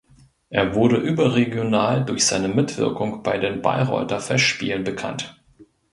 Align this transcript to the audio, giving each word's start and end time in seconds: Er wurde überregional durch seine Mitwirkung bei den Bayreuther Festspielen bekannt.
Er 0.49 0.73
wurde 0.73 0.97
überregional 0.97 2.03
durch 2.03 2.25
seine 2.25 2.47
Mitwirkung 2.47 3.21
bei 3.21 3.37
den 3.37 3.61
Bayreuther 3.61 4.19
Festspielen 4.19 4.83
bekannt. 4.83 5.39